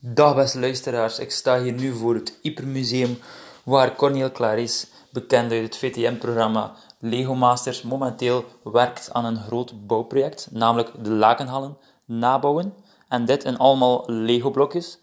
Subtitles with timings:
[0.00, 3.18] Dag beste luisteraars, ik sta hier nu voor het Hypermuseum
[3.64, 10.48] waar Cornel Claris, bekend uit het VTM-programma Lego Masters, momenteel werkt aan een groot bouwproject,
[10.50, 12.74] namelijk de lakenhallen nabouwen.
[13.08, 14.98] En dit in allemaal Lego-blokjes.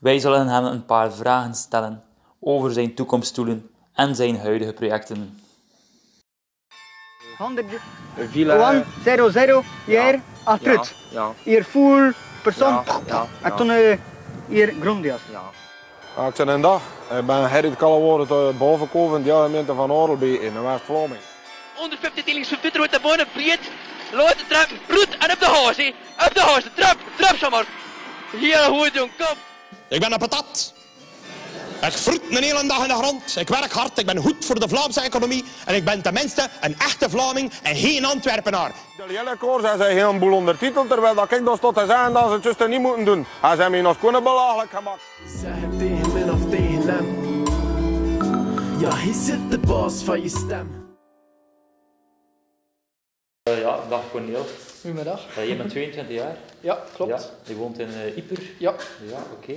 [0.00, 2.02] Wij zullen hem een paar vragen stellen
[2.40, 5.40] over zijn toekomstdoelen en zijn huidige projecten.
[7.38, 7.66] 100,
[8.16, 8.72] Villa.
[8.72, 8.84] 1,
[9.16, 10.94] 0, 0, hier, achteruit.
[11.10, 12.12] Ja, Hier full
[12.42, 12.82] persoon.
[12.86, 13.98] Ja, ja, En toen eh,
[14.52, 15.20] hier grondjas.
[15.30, 15.42] ja.
[16.16, 16.82] Ja, ik zeg een dag.
[17.18, 21.20] Ik ben Gerrit Kallewoord uit bovenkoven in de gemeente van Orelby in West-Vlaming.
[21.74, 23.60] 150 tilings van Pieter uit de bonen, breed,
[24.12, 25.94] lood de trap, bloed en op de haas, hè.
[26.26, 27.64] Op de haas, de trap, trap zo maar.
[28.30, 29.36] Hier, goed jong, kom.
[29.88, 30.71] Ik ben een patat.
[31.86, 33.36] Ik vroet een hele dag in de grond.
[33.36, 35.44] Ik werk hard, ik ben goed voor de Vlaamse economie.
[35.66, 38.72] En ik ben tenminste een echte Vlaming en geen Antwerpenaar.
[38.96, 42.12] De hele koers hij zei heel boel ondertiteld, terwijl dat ik dus tot te zeggen
[42.12, 43.26] dat ze het juist niet moeten doen.
[43.40, 45.02] Hij zei me nog kunnen belachelijk gemaakt.
[45.40, 47.20] Zeg het tegen min of tegen hem.
[48.80, 50.80] Ja, hij zit de baas van je stem.
[53.42, 54.46] Eh, ja, dag Cornel.
[54.80, 55.20] Goedemiddag.
[55.38, 56.36] Uh, je bent 22 jaar.
[56.60, 57.10] Ja, klopt.
[57.10, 58.42] Ja, je woont in uh, Ieper.
[58.58, 58.74] Ja.
[59.06, 59.52] Ja, oké.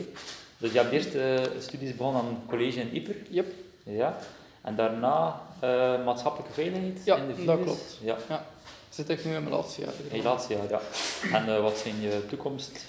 [0.66, 3.16] Dus je hebt eerst eh, studies begonnen aan het college in Ieper.
[3.30, 3.48] Yep.
[3.84, 4.18] Ja.
[4.62, 7.64] En daarna eh, maatschappelijke veiligheid Ja, in de dat Vives.
[7.66, 7.98] klopt.
[8.02, 8.46] Ja, Ja.
[8.90, 9.94] Zit ik nu in mijn laatste jaar.
[10.10, 10.80] in je laatste jaar, ja.
[11.38, 12.86] En eh, wat zijn je toekomst?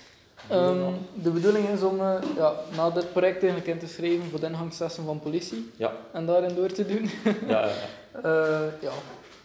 [0.48, 1.96] Ehm, de bedoeling is om
[2.36, 6.26] ja, na dit project eigenlijk in te schrijven voor de ingangslessen van politie Ja, en
[6.26, 7.10] daarin door te doen.
[7.48, 7.72] ja, ja.
[8.80, 8.90] Ja,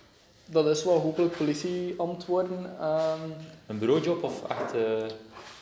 [0.46, 2.76] dat is wel hopelijk politieambt worden.
[2.80, 3.20] Ehm,
[3.68, 4.74] Een bureaujob of echt...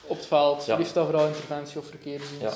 [0.09, 0.77] op het veld, Ja.
[0.77, 2.41] liefst dan vooral interventie of verkeersdienst.
[2.41, 2.53] Ja.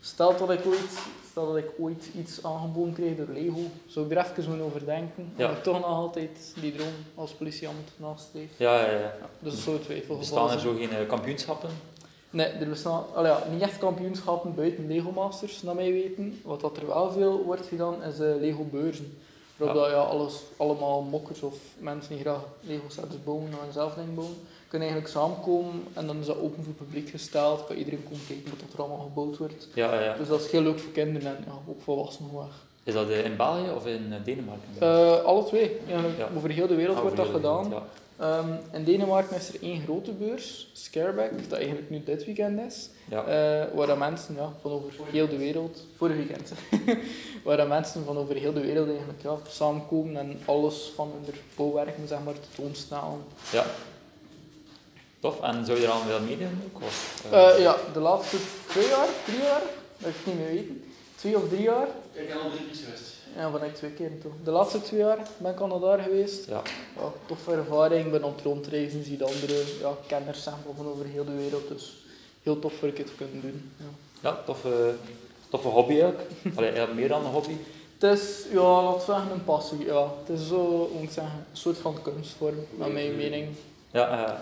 [0.00, 0.98] Stel dat ik ooit,
[1.30, 5.32] stel dat ik ooit iets aangeboden krijg door Lego, zou ik er even over denken.
[5.36, 5.46] Ja.
[5.48, 8.50] Maar ik toch nog altijd die droom als politieambt nastreef.
[8.56, 8.98] ja, ja, ja.
[8.98, 11.70] Ja, dus dat zou twijfel Bestaan er zo geen eh, kampioenschappen?
[12.30, 16.40] Nee, er bestaan ja, niet echt kampioenschappen buiten Lego Masters, naar mij weten.
[16.44, 19.18] Wat dat er wel veel wordt gedaan, is eh, Lego beurzen.
[19.56, 19.82] Waarop Ja.
[19.82, 24.14] dat, ja, alles, allemaal mokkers of mensen die graag Lego sets bouwen en zelf dingen
[24.14, 24.36] bouwen,
[24.68, 27.66] kunnen eigenlijk samenkomen en dan is dat open voor het publiek gesteld.
[27.66, 29.68] Kan iedereen komen kijken wat er allemaal gebouwd wordt.
[29.74, 30.16] Ja, ja.
[30.16, 32.66] Dus dat is heel leuk voor kinderen en ja, ook volwassenen erg.
[32.84, 34.68] Is dat eh, in België of in eh, Denemarken?
[34.78, 35.76] Eh, alle twee.
[35.86, 36.28] Ja.
[36.36, 37.68] Over heel de wereld Ah, wordt dat gedaan.
[37.68, 37.82] wereld,
[38.18, 42.90] Ehm, in Denemarken is er één grote beurs, Scareback, dat eigenlijk nu dit weekend is.
[43.74, 46.52] Waar dat mensen ja, van over heel de wereld, vorig weekend,
[47.44, 51.34] waar dat mensen van over heel de wereld eigenlijk ja, samenkomen en alles van hun
[51.56, 53.22] bouwwerken zeg maar, tentoonstellen.
[53.52, 53.64] ja.
[55.20, 55.40] Tof.
[55.40, 56.82] En zou je er al wel meedoen ook?
[56.82, 58.36] Of, eh, Eh, ja, de laatste
[58.68, 59.62] twee jaar, drie jaar,
[59.98, 60.84] dat ik het niet meer weten,
[61.16, 61.86] twee of drie jaar.
[62.12, 63.16] Ik heb al drie keer geweest.
[63.36, 64.32] Ja, van ik twee keer toch.
[64.44, 66.46] De laatste twee jaar ben ik al naar daar geweest.
[66.46, 66.62] ja.
[66.96, 71.04] Ja, toffe ervaring, ik ben het rondreizen, zie de andere ja, kenners maar, van over
[71.06, 71.68] heel de wereld.
[71.68, 71.96] Dus
[72.42, 73.72] heel tof voor ik het te kunnen doen.
[73.76, 73.84] Ja.
[74.30, 74.94] Ja, toffe,
[75.48, 76.18] toffe hobby ook.
[76.56, 77.56] Allee, meer dan een hobby.
[77.98, 79.84] Het is, ja, laten we zeggen, een passie.
[79.84, 80.12] Ja.
[80.24, 83.48] Het is zo, moet ik zeggen, een soort van kunstvorm, naar mijn mening.
[83.90, 84.32] Ja, eh,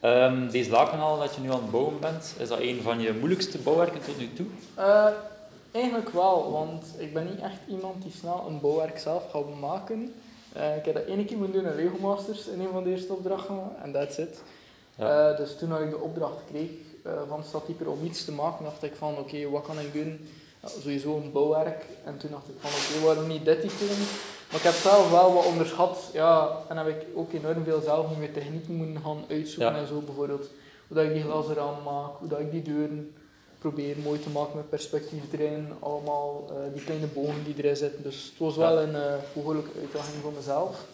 [0.00, 3.12] ehm, deze lakenhal dat je nu aan het bouwen bent, is dat een van je
[3.12, 4.46] moeilijkste bouwwerken tot nu toe?
[4.74, 5.06] Eh,
[5.70, 10.14] eigenlijk wel, want ik ben niet echt iemand die snel een bouwwerk zelf gaat maken.
[10.52, 12.90] Eh, ik heb dat één keer moeten doen in Lego Masters in een van de
[12.90, 14.42] eerste opdrachten en that's it.
[14.94, 15.30] Ja.
[15.30, 16.70] Eh, dus toen dat ik de opdracht kreeg
[17.28, 20.28] van Stadtyper om iets te maken, dacht ik van oké, wat kan ik doen?
[20.62, 21.84] Ja, sowieso een bouwwerk.
[22.04, 23.96] En toen dacht ik van oké, waarom niet dit item?
[24.50, 26.10] Maar ik heb zelf wel wat onderschat.
[26.12, 29.80] Ja, en heb ik ook enorm veel zelf nieuwe technieken moeten gaan uitzoeken Ja.
[29.80, 30.48] en zo bijvoorbeeld.
[30.88, 33.14] Hoe dat ik die glazen raam maak, hoe dat ik die deuren
[33.58, 35.72] probeer mooi te maken met perspectief erin.
[35.80, 38.02] Allemaal eh, die kleine bogen die erin zitten.
[38.02, 40.84] Dus het was wel een eh behoorlijke uitdaging voor mezelf.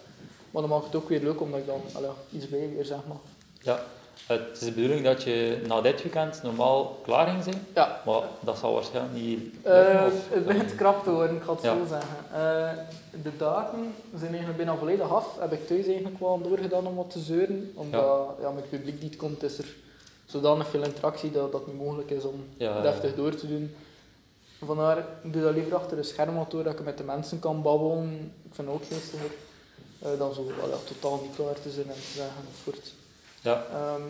[0.51, 3.17] Maar dan maakt het ook weer leuk omdat ik dan allee, iets bijleer, zeg maar.
[3.61, 3.81] Ja.
[4.27, 8.23] Het is de bedoeling dat je na dit weekend normaal klaar ging zijn, Ja, maar
[8.41, 9.99] dat zal waarschijnlijk niet lukken.
[10.01, 11.77] Eh, of- het begint krap te worden, ik ga het Ja.
[11.77, 12.17] zo zeggen.
[12.33, 15.37] Eh, de dagen zijn eigenlijk bijna volledig af.
[15.41, 17.73] Heb ik thuis eigenlijk wel doorgedaan om wat te zeuren.
[17.75, 18.51] Omdat ja.
[18.51, 19.75] met het publiek die het komt, is er
[20.25, 22.45] zodanig veel interactie dat dat niet mogelijk is om
[22.83, 23.75] deftig door te doen.
[24.65, 27.39] Vandaar, ik doe dat liever achter een scherm wat door, dat ik met de mensen
[27.39, 28.33] kan babbelen.
[28.49, 29.31] Ik vind het ook geestiger.
[30.03, 32.43] eh, dan zo wel, ja, totaal niet klaar te zijn en te zeggen.
[32.63, 32.93] Voort.
[33.47, 33.63] Ja.
[33.73, 34.03] Ehm,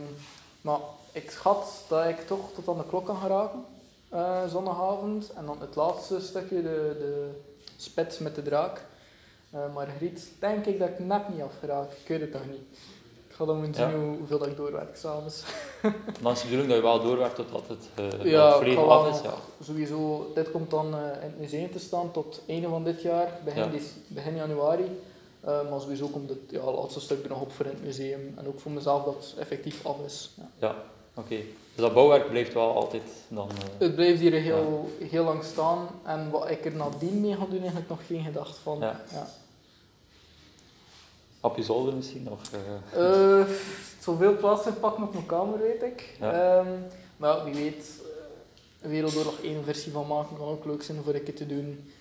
[0.61, 0.79] maar
[1.13, 3.65] ik schat dat ik toch tot aan de klok kan geraken,
[4.09, 5.33] eh, zondagavond.
[5.37, 7.31] En dan het laatste stukje, de, de
[7.77, 8.85] spits met de draak.
[9.51, 11.91] Eh Margriet, denk ik dat ik net niet afgeraak.
[11.93, 12.79] Ik weet het nog niet.
[13.29, 13.91] Ik ga dan moeten Ja.
[13.91, 15.43] zien hoe, hoeveel dat ik doorwerk s'avonds.
[16.23, 19.15] Dan is de bedoeling dat je wel doorwerkt totdat het, dat Ja, het wel af
[19.17, 19.23] is.
[19.23, 19.35] Ja.
[19.63, 23.63] Sowieso, dit komt dan in het museum te staan tot einde van dit jaar, begin,
[23.63, 23.79] Ja.
[24.09, 25.01] begin januari.
[25.47, 28.35] Eh, maar sowieso komt het ja, laatste stuk er nog op voor in het museum.
[28.39, 30.31] En ook voor mezelf dat het effectief af is.
[30.37, 30.49] Ja.
[30.59, 30.75] Ja.
[31.15, 31.37] Oké.
[31.75, 33.49] Dus dat bouwwerk blijft wel altijd dan...
[33.49, 37.45] eh, Het blijft hier heel, heel lang staan en wat ik er nadien mee ga
[37.45, 38.79] doen, eigenlijk nog geen gedacht van.
[38.79, 39.01] Ja.
[39.13, 39.29] Ja.
[41.41, 42.31] op je zolder misschien?
[42.31, 42.41] Of,
[42.95, 43.47] eh, Eh,
[44.01, 46.17] zoveel plaats inpakken op mijn kamer, weet ik.
[46.21, 46.59] Ja.
[46.59, 46.69] Ehm,
[47.17, 47.91] maar ja, wie weet,
[48.81, 51.93] eh, Wereldoorlog 1 versie van maken kan ook leuk zijn voor ik het te doen.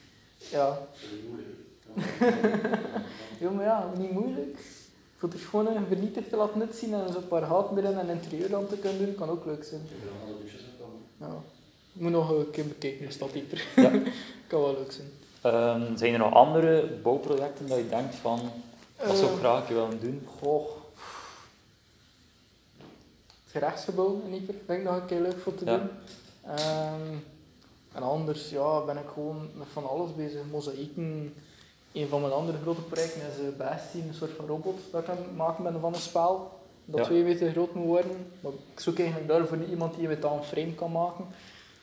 [0.52, 0.80] Ja.
[3.42, 4.58] ja, maar ja, niet moeilijk.
[5.18, 8.56] Voor het gewoon een vernietigd te laten zien en zo'n paar gaten erin en interieur
[8.56, 9.82] aan te kunnen doen, kan ook leuk zijn.
[11.20, 11.36] Ja.
[11.94, 13.66] Ik moet nog een keer bekijken, is dat dieper.
[13.76, 13.92] Ja.
[14.48, 15.08] kan wel leuk zijn.
[15.42, 18.40] Ehm, zijn er nog andere bouwprojecten dat je denkt van,
[18.98, 20.28] dat zou ik Eh, graag een willen doen?
[20.40, 20.68] Goh.
[23.44, 25.78] Het gerechtsgebouw in Ieper vind ik nog een keer leuk voor te Ja.
[25.78, 25.90] doen.
[26.56, 27.14] Ehm,
[27.94, 30.40] en anders ja, ben ik gewoon met van alles bezig.
[30.52, 31.34] Mozaïeken.
[31.96, 35.10] Een van mijn andere grote projecten is uh, Bastien, een soort van robot dat ik
[35.10, 36.52] aan het maken ben van een spel.
[36.86, 37.06] Dat Ja.
[37.06, 38.32] twee meter groot moet worden.
[38.40, 41.26] Maar ik zoek eigenlijk daarvoor niet iemand die aan een frame kan maken.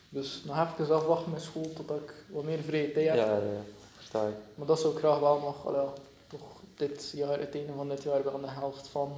[0.09, 3.29] Dus nog even afwachten met school totdat ik wat meer vrije tijd Ja, heb.
[3.43, 3.61] ja,
[3.97, 4.35] versta ik.
[4.55, 5.87] Maar dat zou ik graag wel nog, allee,
[6.29, 6.41] toch
[6.77, 9.13] dit jaar, het einde van dit jaar, wel de helft van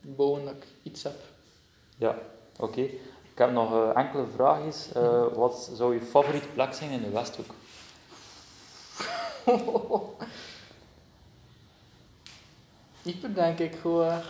[0.00, 1.16] bouwen dat ik iets heb.
[1.96, 2.18] Ja,
[2.60, 2.80] oké.
[2.80, 4.92] Ik heb nog eh, enkele vraagjes.
[4.92, 7.50] Eh, wat zou je favoriete plek zijn in de Westhoek?
[13.02, 14.18] Ieper denk ik gewoon.
[14.18, 14.24] Ik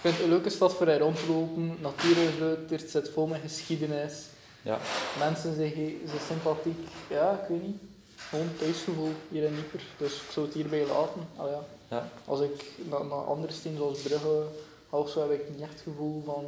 [0.00, 1.76] vind het een leuke stad voor er rond te lopen.
[1.80, 4.26] Natuur is leuk, er zit vol met geschiedenis.
[4.62, 4.78] Ja,
[5.18, 5.72] Mensen zijn,
[6.06, 6.88] zijn sympathiek.
[7.08, 7.76] Ja, ik weet niet.
[8.16, 9.82] Gewoon thuisgevoel hier in Ieper.
[9.96, 11.28] Dus ik zou het hierbij laten.
[11.36, 11.62] Allee, ja.
[11.88, 12.08] ja.
[12.24, 14.44] Als ik naar, naar andere steden zoals Brugge
[14.90, 16.46] of zo, heb ik niet echt het gevoel van...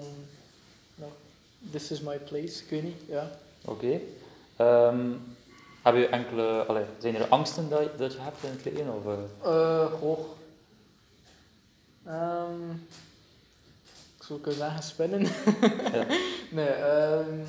[1.70, 2.62] This is my place.
[2.62, 3.30] Ik weet niet, ja.
[3.64, 4.00] oké.
[4.56, 5.10] Ehm,
[5.82, 8.92] heb je enkele, allee, zijn er angsten dat, je- dat je hebt in het leven?
[8.94, 10.18] Of, eh, Eh, goh.
[12.06, 12.70] Ehm,
[14.18, 15.20] ik zou kunnen zeggen spinnen.
[15.92, 16.06] Ja.
[16.50, 17.40] Nee, ehm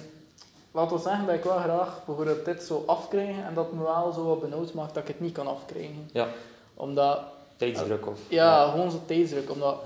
[0.71, 4.11] laten we zeggen dat ik wel graag bijvoorbeeld dit zou afkrijgen en dat me wel
[4.13, 6.09] zo wat benauwd maakt dat ik het niet kan afkrijgen.
[6.13, 6.27] ja,
[6.73, 7.19] Omdat,
[7.57, 8.19] tijdsdruk of...
[8.27, 9.51] ja, gewoon zo tijdsdruk.
[9.51, 9.83] Omdat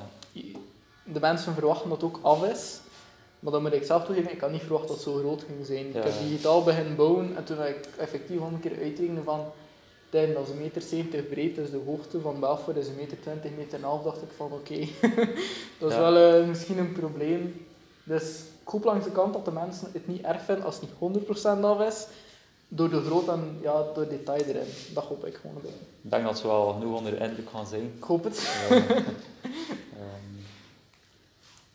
[1.03, 2.79] de mensen verwachten dat het ook af is.
[3.39, 5.65] Maar dan moet ik zelf toegeven, ik had niet verwacht dat het zo groot ging
[5.65, 5.85] zijn.
[5.93, 5.97] Ja.
[5.99, 9.45] Ik heb digitaal beginnen bouwen en toen heb ik effectief al een keer uitrekende van
[10.09, 13.19] Tijden, dat is een meter 70 breed, dus de hoogte van Belfort is een meter
[13.21, 14.79] 20, meter en half, dacht ik van oké,
[15.79, 16.11] dat is Ja.
[16.11, 17.65] wel eh, misschien een probleem.
[18.03, 20.83] Dus ik hoop langs de kant dat de mensen het niet erg vinden als het
[21.13, 22.07] niet 100% af is,
[22.67, 24.67] door de grootte en ja, door detail erin.
[24.93, 25.57] Dat hoop ik gewoon.
[26.01, 27.91] Ik denk dat ze wel genoeg onder de indruk gaan zijn.
[27.97, 28.37] Ik hoop het.
[28.69, 29.05] Eh, ehm,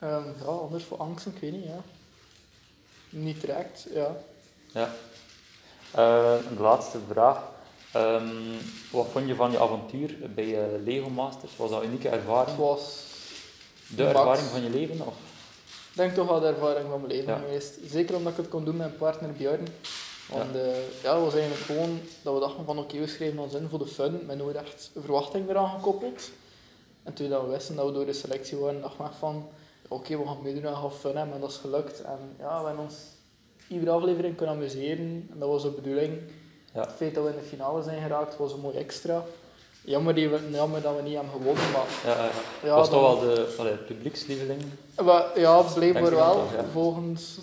[0.02, 1.80] Ehm, ja, anders voor angsten, ik weet niet, ja.
[3.10, 4.16] Niet direct, ja.
[4.72, 4.90] ja.
[6.54, 7.38] De laatste vraag.
[7.92, 8.26] Ehm,
[8.90, 11.56] wat vond je van je avontuur bij eh, Lego Masters?
[11.56, 12.46] Was dat een unieke ervaring?
[12.56, 13.04] Het was,
[13.86, 14.14] De Max.
[14.18, 15.06] ervaring van je leven?
[15.06, 15.14] Of?
[15.90, 17.38] ik denk toch wel de ervaring van mijn leven Ja.
[17.38, 17.74] geweest.
[17.86, 19.66] Zeker omdat ik het kon doen met mijn partner Björn.
[20.28, 23.54] Want eh, ja, het was eigenlijk gewoon dat we dachten van oké, we schrijven ons
[23.54, 26.30] in voor de fun, met nooit echt verwachting eraan gekoppeld.
[27.02, 29.48] En toen dat we wisten dat we door de selectie waren, we echt van
[29.92, 31.34] oké, we gaan meedoen en gaan fun hebben.
[31.34, 32.02] En dat is gelukt.
[32.02, 32.94] En ja, we hebben ons
[33.68, 35.28] iedere aflevering kunnen amuseren.
[35.32, 36.18] En dat was de bedoeling.
[36.74, 36.80] Ja.
[36.80, 39.24] Het feit dat we in de finale zijn geraakt was een mooi extra.
[39.84, 42.30] Jammer, die we, jammer dat we niet hebben gewonnen, maar Ja, ja.
[42.62, 44.62] ja, was dan- toch wel de allee, publiekslieveling?
[44.94, 46.36] Wa- Ja, blijkbaar wel.
[46.56, 46.64] ja.
[46.72, 47.38] Volgens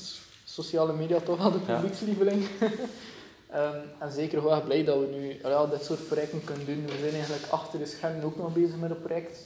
[0.45, 1.73] sociale media toch wel de Ja.
[1.75, 2.47] publiekslieveling.
[3.49, 6.85] Ehm, en zeker wel blij dat we nu ja, dit soort projecten kunnen doen.
[6.85, 9.39] We zijn eigenlijk achter de schermen ook nog bezig met een project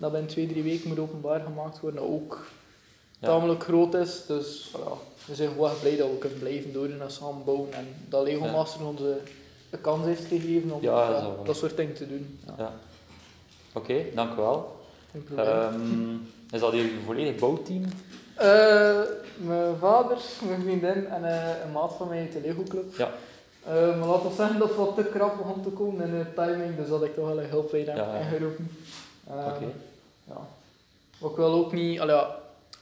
[0.00, 2.00] dat binnen twee, drie weken moet openbaar gemaakt worden.
[2.00, 2.44] Dat ook
[3.18, 3.26] Ja.
[3.28, 4.24] tamelijk groot is.
[4.26, 4.92] Dus ja,
[5.26, 7.72] we zijn gewoon blij dat we kunnen blijven doen en samen bouwen.
[7.72, 8.46] En dat Lego.
[8.46, 10.80] Master ons de, kans heeft gegeven om
[11.44, 12.38] dat soort dingen te doen.
[13.72, 14.76] Oké, dank u wel.
[15.36, 16.14] Ehm,
[16.50, 17.82] is dat een volledig bouwteam?
[18.34, 19.00] Eh,
[19.36, 20.16] mijn vader,
[20.48, 22.96] mijn vriendin en eh, een maat van mij uit de Lego Club.
[22.96, 23.10] Ja.
[23.66, 26.24] Eh, maar laten we zeggen dat het wat te krap begon te komen in de
[26.34, 28.14] timing, dus dat ik toch wel een hulp heb Ja, ja.
[28.18, 28.70] ingeroepen.
[29.28, 29.64] Ehm, Oké.
[30.34, 30.48] Ja.
[31.18, 32.20] Maar ik wil ook niet, allee,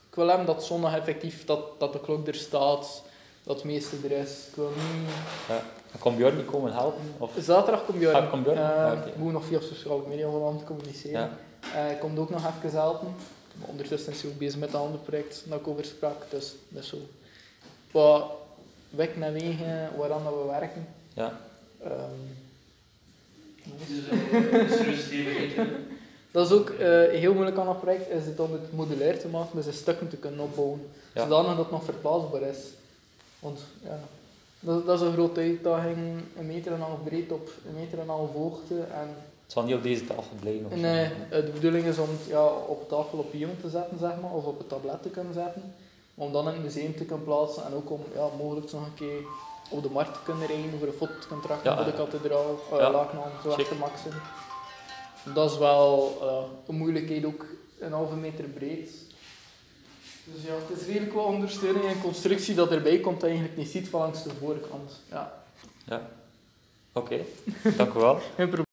[0.08, 3.02] ik wil hem dat zondag effectief, dat, dat de klok er staat,
[3.42, 4.46] dat het meeste er is.
[4.48, 5.10] Ik wil niet...
[5.48, 5.62] Ja.
[5.98, 7.00] Kon Björn niet komen helpen?
[7.18, 7.30] Of?
[7.40, 8.14] Zaterdag komt Björn.
[8.16, 8.58] Ah, komt Björn?
[8.58, 11.20] Ah, moet nog via sociale media van hem communiceren.
[11.20, 11.30] Ja.
[11.62, 13.14] Eh, Hij komt ook nog even helpen.
[13.54, 16.30] Maar ondertussen is hij ook bezig met een ander project dat ik over sprak.
[16.30, 16.96] Dus dat is zo.
[17.90, 18.24] Wat
[18.90, 20.88] weg naar wegen waaraan dat we werken.
[21.14, 21.38] Ja.
[21.82, 21.92] Ehm,
[26.30, 29.28] dat is ook eh, heel moeilijk aan dat project, is het om het modulair te
[29.28, 30.90] maken, dus de stukken te kunnen opbouwen.
[31.14, 31.22] Ja.
[31.22, 32.58] Zodanig dat het nog verplaatsbaar is.
[33.38, 33.98] Want ja,
[34.60, 35.96] dat, dat is een grote uitdaging.
[36.38, 38.74] Een meter en een half breed op een meter en een half hoogte.
[38.74, 39.08] En
[39.42, 40.70] Het zal niet op deze tafel blijven.
[40.70, 40.76] Zo.
[40.76, 44.32] Nee, de bedoeling is om het ja, op tafel op iemand te zetten, zeg maar,
[44.32, 45.74] of op het tablet te kunnen zetten.
[46.14, 48.94] Om dan in het museum te kunnen plaatsen en ook om ja, mogelijk nog een
[48.94, 49.20] keer
[49.70, 53.08] op de markt te kunnen rijden voor een fotocontract Ja, voor de kathedraal, uh, Ja,
[53.42, 54.12] zo te maxen.
[55.34, 57.44] Dat is wel eh, een moeilijkheid, ook
[57.78, 58.90] een halve meter breed.
[60.24, 63.56] Dus ja, het is redelijk wat ondersteuning en constructie dat erbij komt dat je eigenlijk
[63.56, 65.00] niet ziet van langs de voorkant.
[65.10, 65.42] Ja,
[65.84, 66.08] Ja.
[66.92, 67.20] Oké,
[67.76, 68.14] dank u wel.
[68.36, 68.64] geen probleem.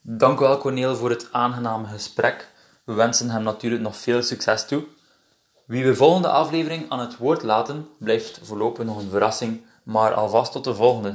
[0.00, 2.50] Dank u wel, Corneel, voor het aangename gesprek.
[2.84, 4.84] We wensen hem natuurlijk nog veel succes toe.
[5.64, 10.52] Wie we volgende aflevering aan het woord laten, blijft voorlopig nog een verrassing, maar alvast
[10.52, 11.14] tot de volgende.